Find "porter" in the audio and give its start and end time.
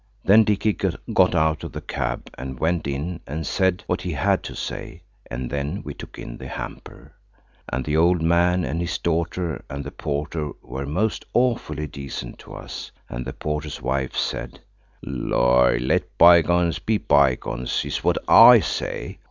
9.91-10.53